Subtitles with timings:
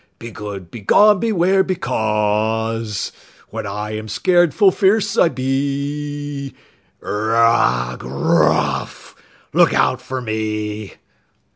[0.17, 0.71] Be good!
[0.71, 1.19] Begone!
[1.19, 1.63] Beware!
[1.63, 3.11] Becoz
[3.51, 6.55] When I am scared full fierce I be;
[7.01, 9.15] Br rah grr ruff,
[9.53, 10.95] look out for me!